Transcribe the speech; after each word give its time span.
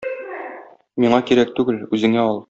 Миңа 1.05 1.19
кирәк 1.31 1.53
түгел, 1.61 1.79
үзеңә 1.99 2.23
ал. 2.29 2.39